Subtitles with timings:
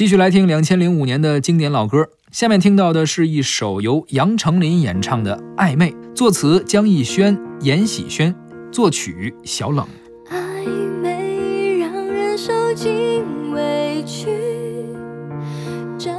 [0.00, 8.34] 继续来听两千零五年的经典老歌，下面听到的是一首由杨丞琳演唱的《暧昧》，作词江逸轩、严喜轩，
[8.72, 9.86] 作曲小冷。
[10.30, 10.64] 暧
[11.02, 14.30] 昧让人受尽委屈，
[15.98, 16.10] 找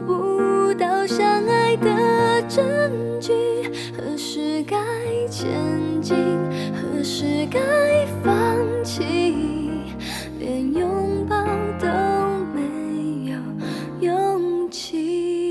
[0.00, 2.60] 不到相爱的证
[3.20, 3.32] 据，
[3.96, 4.76] 何时该
[5.30, 5.48] 前
[6.02, 6.16] 进，
[6.74, 7.60] 何时该
[8.24, 8.34] 放
[14.70, 15.50] 勇气。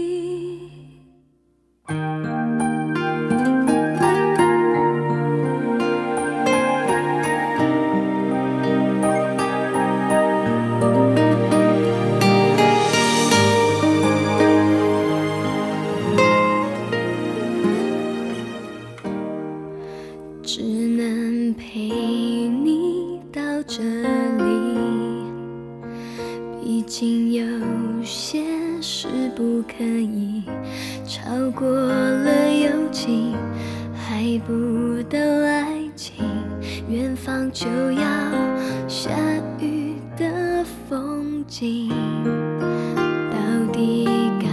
[20.42, 21.80] 只能陪
[22.48, 23.84] 你到这
[29.40, 30.44] 不可以
[31.08, 33.34] 超过了友情，
[33.96, 36.26] 还不到爱情，
[36.90, 38.04] 远方就要
[38.86, 39.10] 下
[39.58, 41.88] 雨的风景，
[43.32, 44.10] 到底
[44.42, 44.48] 该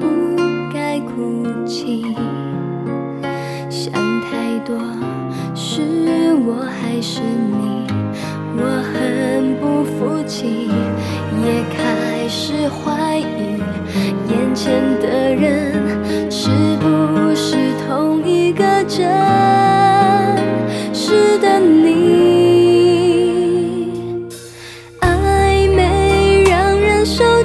[0.00, 2.16] 不该哭泣？
[3.70, 3.92] 想
[4.22, 4.76] 太多，
[5.54, 7.86] 是我还是你？
[8.56, 10.63] 我很不服气，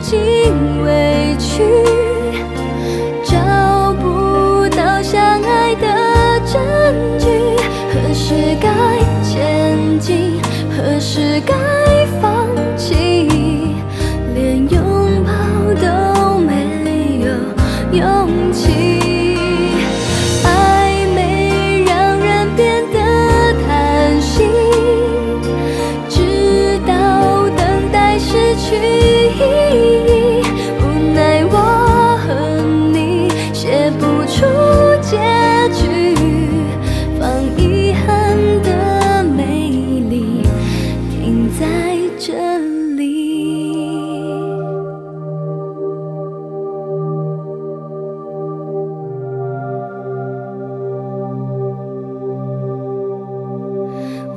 [0.02, 1.64] 尽委屈。
[3.24, 5.88] 找不到相爱的
[6.46, 6.62] 证
[7.20, 7.28] 据，
[7.92, 8.70] 何时该
[9.24, 10.40] 前进，
[10.76, 11.54] 何时该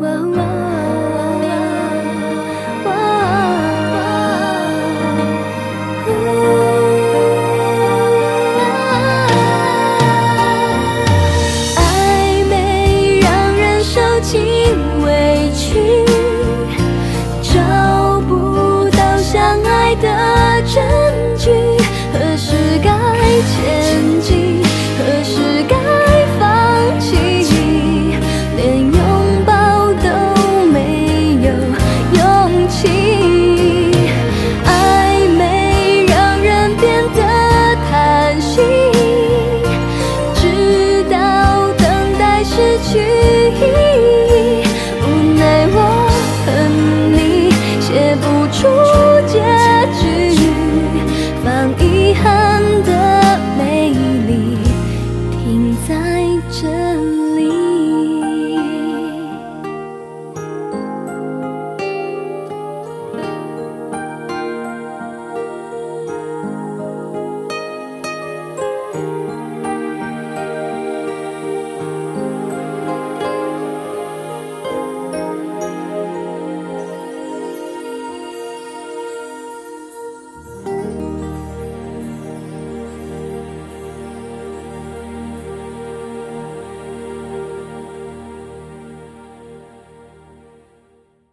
[0.03, 0.43] 哇哇
[1.45, 1.51] 哇
[2.85, 2.91] 哇，
[11.77, 11.81] 爱
[12.51, 14.75] 没让人受尽
[15.05, 15.07] 委
[15.55, 16.02] 屈。